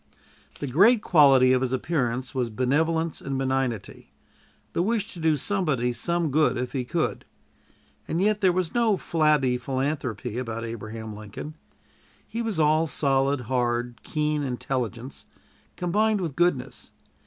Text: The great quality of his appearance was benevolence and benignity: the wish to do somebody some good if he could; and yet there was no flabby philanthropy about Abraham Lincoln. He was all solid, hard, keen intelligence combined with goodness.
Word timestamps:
The 0.59 0.65
great 0.65 1.03
quality 1.03 1.53
of 1.53 1.61
his 1.61 1.71
appearance 1.71 2.33
was 2.33 2.49
benevolence 2.49 3.21
and 3.21 3.37
benignity: 3.37 4.09
the 4.73 4.81
wish 4.81 5.13
to 5.13 5.19
do 5.19 5.37
somebody 5.37 5.93
some 5.93 6.31
good 6.31 6.57
if 6.57 6.71
he 6.73 6.83
could; 6.83 7.23
and 8.07 8.19
yet 8.19 8.41
there 8.41 8.51
was 8.51 8.73
no 8.73 8.97
flabby 8.97 9.59
philanthropy 9.59 10.39
about 10.39 10.65
Abraham 10.65 11.15
Lincoln. 11.15 11.53
He 12.27 12.41
was 12.41 12.59
all 12.59 12.87
solid, 12.87 13.41
hard, 13.41 13.99
keen 14.01 14.41
intelligence 14.41 15.27
combined 15.75 16.19
with 16.19 16.35
goodness. 16.35 16.89